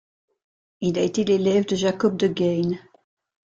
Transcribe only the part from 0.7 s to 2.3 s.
Il a été l'élève de Jacob De